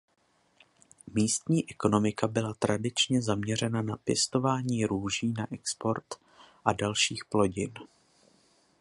Místní 1.13 1.69
ekonomika 1.71 2.27
byla 2.27 2.53
tradičně 2.59 3.21
zaměřena 3.21 3.81
na 3.81 3.97
pěstování 3.97 4.85
růží 4.85 5.33
na 5.37 5.47
export 5.53 6.05
a 6.65 6.73
dalších 6.73 7.25
plodin. 7.25 7.71